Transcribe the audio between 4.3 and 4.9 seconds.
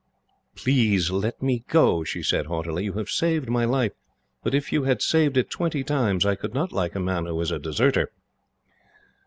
but if you